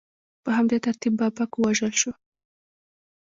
په 0.43 0.49
همدې 0.57 0.77
ترتیب 0.85 1.13
بابک 1.19 1.51
ووژل 1.55 1.93
شو. 2.01 2.11